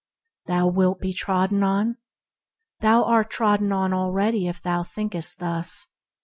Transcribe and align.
Thou 0.47 0.65
wilt 0.67 0.99
be 0.99 1.13
trodden 1.13 1.61
on? 1.61 1.97
Thou 2.79 3.03
art 3.03 3.29
trodden 3.29 3.71
on 3.71 3.93
already 3.93 4.47
if 4.47 4.59
thou 4.59 4.81
thinkest 4.81 5.37
thus. 5.37 5.85